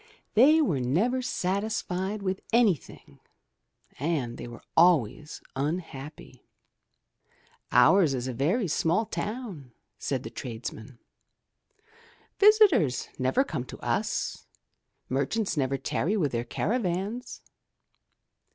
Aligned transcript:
They 0.33 0.63
were 0.63 0.79
never 0.79 1.21
satisfied 1.21 2.23
with 2.23 2.41
anything 2.51 3.19
and 3.99 4.35
they 4.39 4.47
were 4.47 4.63
always 4.75 5.41
unhappy. 5.55 6.43
''Ours 7.71 8.15
is 8.15 8.27
only 8.27 8.33
a 8.33 8.45
very 8.49 8.67
small 8.67 9.05
town/' 9.05 9.73
said 9.99 10.23
the 10.23 10.31
tradesmen. 10.31 10.97
''Visitors 12.39 13.09
never 13.19 13.43
come 13.43 13.63
to 13.65 13.77
us, 13.81 14.47
merchants 15.07 15.55
never 15.55 15.77
tarry 15.77 16.17
with 16.17 16.31
their 16.31 16.45
caravans.' 16.45 17.43